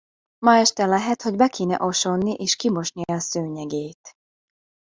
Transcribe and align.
Ma 0.45 0.55
este 0.59 0.85
lehet, 0.85 1.21
hogy 1.21 1.35
be 1.35 1.47
kéne 1.47 1.77
osonni 1.83 2.31
és 2.33 2.55
kimosni 2.55 3.01
a 3.03 3.19
szőnyegét. 3.19 4.15